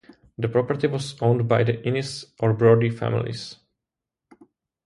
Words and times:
The 0.35 0.47
property 0.47 0.87
was 0.87 1.15
owned 1.21 1.47
by 1.47 1.63
the 1.63 1.79
Innes 1.85 2.25
or 2.39 2.53
Brodie 2.55 2.89
families. 2.89 3.57